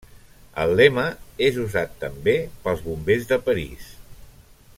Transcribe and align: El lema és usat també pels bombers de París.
El 0.63 0.71
lema 0.79 1.03
és 1.49 1.59
usat 1.65 1.93
també 2.05 2.35
pels 2.65 2.83
bombers 2.89 3.29
de 3.33 3.41
París. 3.51 3.93